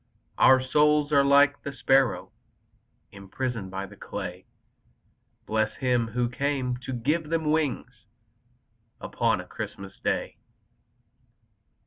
[0.39, 2.31] Our souls are like the sparrows
[3.11, 4.47] Imprisoned in the clay,
[5.45, 8.07] Bless Him who came to give them wings
[8.99, 10.37] Upon a Christmas Day!